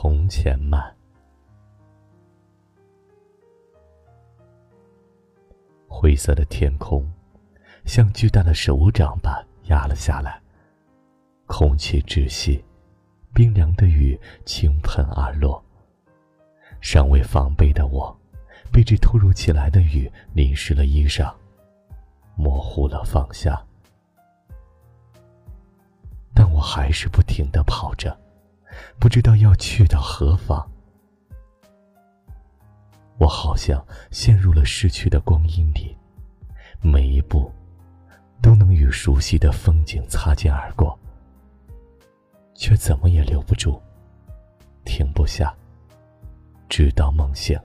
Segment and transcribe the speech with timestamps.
[0.00, 0.94] 从前慢。
[5.88, 7.04] 灰色的天空，
[7.84, 10.40] 像巨大的手掌般压了下来。
[11.46, 12.64] 空气窒息，
[13.34, 15.60] 冰凉的雨倾盆而落。
[16.80, 18.16] 尚未防备的我，
[18.72, 21.34] 被这突如其来的雨淋湿了衣裳，
[22.36, 23.60] 模糊了方向。
[26.32, 28.16] 但我还是不停的跑着，
[28.98, 30.68] 不知道要去到何方。
[33.18, 35.96] 我好像陷入了逝去的光阴里，
[36.80, 37.52] 每一步
[38.40, 40.96] 都能与熟悉的风景擦肩而过，
[42.54, 43.80] 却怎么也留不住，
[44.84, 45.52] 停不下，
[46.68, 47.58] 直到梦醒。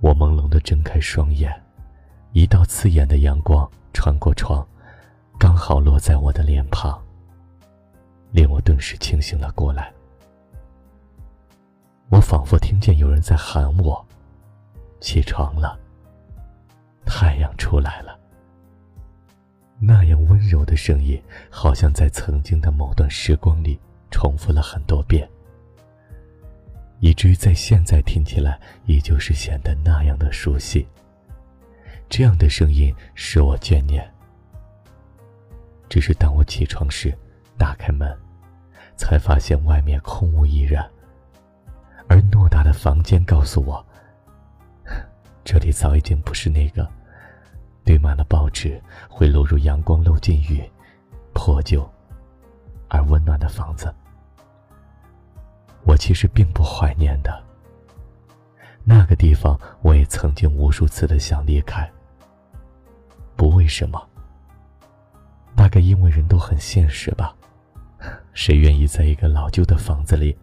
[0.00, 1.54] 我朦胧的睁开双眼，
[2.32, 4.66] 一道刺眼的阳光穿过窗，
[5.38, 7.00] 刚好落在我的脸庞，
[8.32, 9.92] 令我顿时清醒了过来。
[12.08, 14.04] 我仿佛听见有人在喊我
[15.00, 15.78] ：“起床了，
[17.04, 18.18] 太阳出来了。”
[19.78, 23.78] 那样温柔的声音，好像在曾经的某段时光里
[24.10, 25.28] 重复了很多遍，
[27.00, 30.86] 以至于在现在听起来，依旧是显得那样的熟悉。
[32.08, 34.08] 这样的声音使我眷念。
[35.88, 37.12] 只是当我起床时，
[37.62, 38.12] 打开门，
[38.96, 40.84] 才发现外面空无一人。
[42.08, 43.86] 而偌大的房间告诉我，
[45.44, 46.90] 这里早已经不是那个
[47.84, 50.68] 堆满了报纸、会落入阳光、漏进雨、
[51.32, 51.88] 破旧
[52.88, 53.94] 而温暖的房子。
[55.84, 57.40] 我其实并不怀念的。
[58.82, 61.88] 那个地方，我也曾经无数次的想离开。
[63.36, 64.04] 不为什么，
[65.54, 67.32] 大概因为人都很现实吧。
[68.34, 70.36] 谁愿意在一个老旧的房子里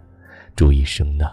[0.56, 1.32] 住一生呢？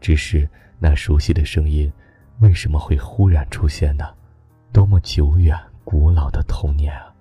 [0.00, 0.48] 只是
[0.78, 1.92] 那熟悉的声音，
[2.40, 4.14] 为什么会忽然出现呢？
[4.72, 7.12] 多么久远、古老的童年啊！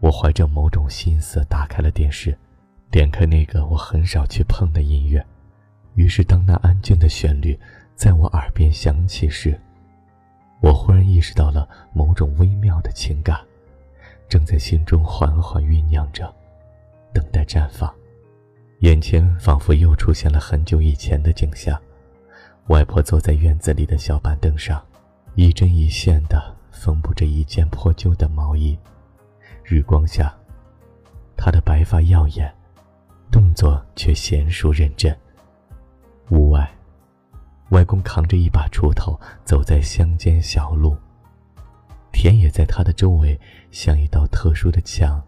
[0.00, 2.36] 我怀着某种心思打开了电视，
[2.90, 5.24] 点开那个我很少去碰的音乐。
[5.94, 7.58] 于是，当那安静的旋律
[7.94, 9.58] 在我耳边响起时，
[10.60, 13.38] 我忽然意识到了某种微妙的情感，
[14.28, 16.34] 正在心中缓缓酝酿着，
[17.12, 17.92] 等待绽放。
[18.80, 21.80] 眼前仿佛又出现了很久以前的景象，
[22.66, 24.84] 外婆坐在院子里的小板凳上，
[25.34, 28.76] 一针一线的缝补着一件破旧的毛衣。
[29.64, 30.34] 日光下，
[31.36, 32.52] 她的白发耀眼，
[33.30, 35.16] 动作却娴熟认真。
[36.30, 36.68] 屋外，
[37.70, 40.96] 外公扛着一把锄头走在乡间小路，
[42.12, 43.38] 田野在他的周围
[43.70, 45.22] 像一道特殊的墙，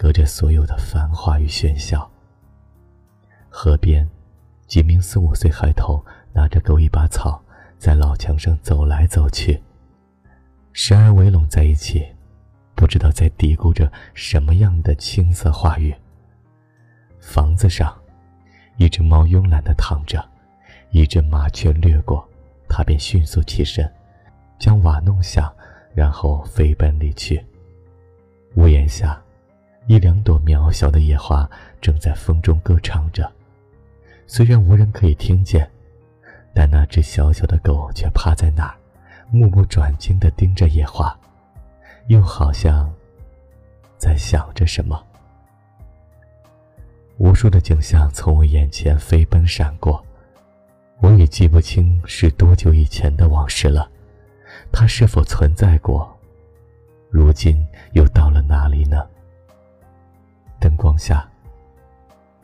[0.00, 2.10] 隔着所有的繁华与喧嚣。
[3.50, 4.08] 河边，
[4.66, 6.02] 几名四五岁孩童
[6.32, 7.38] 拿着狗一把草，
[7.76, 9.60] 在老墙上走来走去，
[10.72, 12.08] 时而围拢在一起，
[12.74, 15.94] 不知道在嘀咕着什么样的青涩话语。
[17.20, 17.94] 房子上，
[18.78, 20.26] 一只猫慵懒地躺着，
[20.92, 22.26] 一只麻雀掠过，
[22.70, 23.86] 它便迅速起身，
[24.58, 25.54] 将瓦弄响，
[25.94, 27.44] 然后飞奔离去。
[28.54, 29.22] 屋檐下，
[29.86, 31.48] 一两朵渺小的野花
[31.80, 33.30] 正在风中歌唱着。
[34.26, 35.68] 虽然无人可以听见，
[36.54, 38.74] 但那只小小的狗却趴在那儿，
[39.30, 41.18] 目不转睛地盯着野花，
[42.06, 42.92] 又好像
[43.98, 45.04] 在想着什么。
[47.18, 50.04] 无数的景象从我眼前飞奔闪过，
[51.00, 53.90] 我也记不清是多久以前的往事了。
[54.70, 56.16] 它是否存在过？
[57.10, 59.04] 如今又到了哪里呢？
[60.60, 61.26] 灯光下。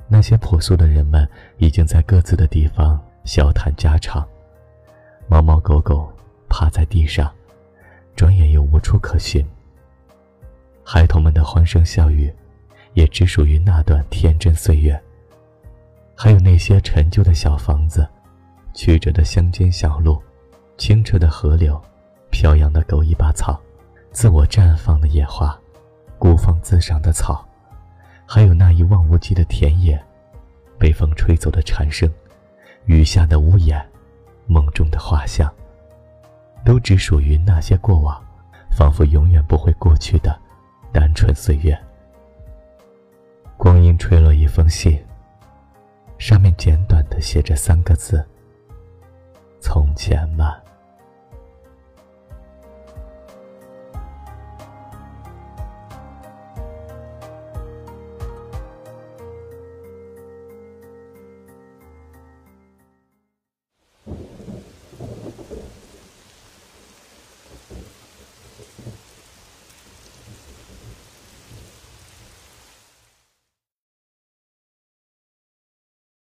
[0.09, 4.27] 那些朴素的人们已经在各自的地方笑谈家常，
[5.29, 6.13] 猫猫狗狗
[6.49, 7.31] 趴在地上，
[8.15, 9.45] 转眼又无处可寻。
[10.83, 12.33] 孩童们的欢声笑语，
[12.95, 15.01] 也只属于那段天真岁月。
[16.15, 18.09] 还有那些陈旧的小房子，
[18.73, 20.23] 曲折的乡间小路，
[20.79, 21.83] 清澈的河流，
[22.31, 23.61] 飘扬的狗尾巴草，
[24.13, 25.59] 自我绽放的野花，
[26.17, 27.45] 孤芳自赏的草。
[28.27, 29.99] 还有那一望无际的田野，
[30.79, 32.13] 被风吹走的蝉声，
[32.85, 33.81] 雨下的屋檐，
[34.47, 35.51] 梦中的画像，
[36.65, 38.21] 都只属于那些过往，
[38.71, 40.37] 仿佛永远不会过去的
[40.93, 41.79] 单纯岁月。
[43.57, 45.03] 光阴吹落一封信，
[46.19, 48.23] 上面简短的写着三个字：
[49.61, 50.66] 从前慢。